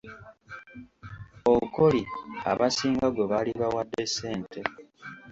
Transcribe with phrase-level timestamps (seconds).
[1.53, 2.01] Okori
[2.51, 4.59] abasinga gwe baali bawadde ssente.